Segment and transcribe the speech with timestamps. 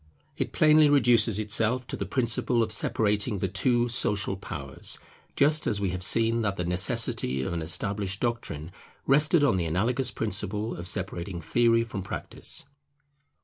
[0.35, 4.97] It plainly reduces itself to the principle of separating the two social powers;
[5.35, 8.71] just as we have seen that the necessity of an established doctrine
[9.05, 12.65] rested on the analogous principle of separating theory from practice.